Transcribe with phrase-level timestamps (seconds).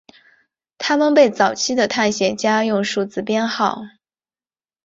[0.79, 3.83] 他们被早期的探险家用数字编号。